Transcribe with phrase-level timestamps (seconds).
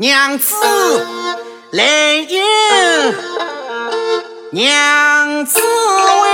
[0.00, 0.54] 娘子
[1.72, 2.42] 来迎，
[4.50, 5.60] 娘子
[6.22, 6.24] 喂，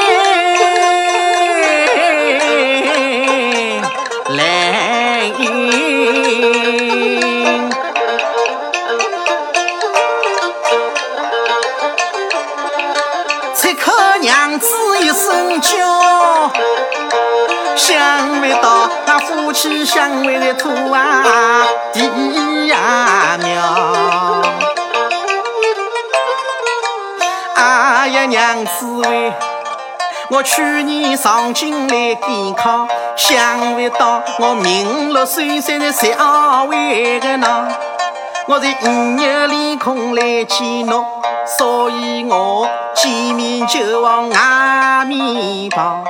[4.36, 7.72] 来迎。
[13.52, 14.68] 此刻娘子
[15.00, 15.68] 一声叫，
[17.74, 23.15] 想不到那夫妻相会的土啊地呀
[27.56, 29.32] 哎呀娘子喂，
[30.28, 37.48] 我去年上京来赶考，想不到我名落孙山的小位个喏。
[38.46, 41.02] 我在五月里空来见侬，
[41.46, 46.04] 所以我见面就往外面跑。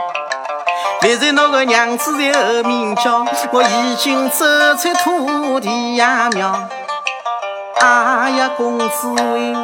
[1.00, 6.04] 别在那个娘子在后面叫，我已经走出土地爷
[6.34, 6.52] 庙。
[7.78, 9.54] 哎呀，公子喂，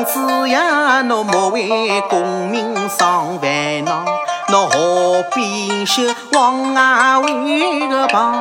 [0.00, 4.02] 公子呀，侬莫为功名伤烦恼，
[4.48, 8.32] 侬何必休往外为个跑？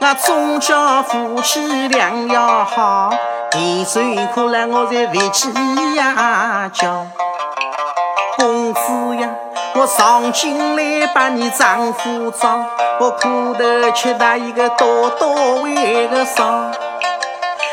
[0.00, 3.10] 我总叫夫妻两要好，
[3.52, 5.48] 甜水苦辣我在回去
[5.94, 7.06] 呀叫。
[8.36, 8.80] 公子
[9.20, 9.28] 呀，
[9.76, 12.66] 我上京来把你丈夫找，
[12.98, 16.68] 我苦头吃他一个多多为个少。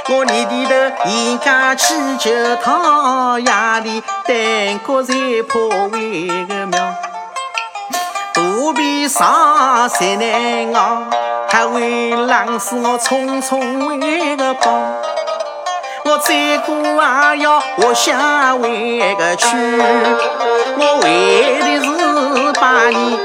[0.08, 0.72] 我日里头
[1.06, 3.52] 严家去求讨，夜
[3.84, 5.16] 里单角在
[5.48, 6.80] 破为个庙。
[8.32, 11.06] 肚皮上才难熬，
[11.50, 14.72] 还会冷死我匆匆回个跑。
[16.04, 16.76] 我再过
[17.36, 19.48] 也要活下回个去，
[20.78, 23.20] 我为的是把你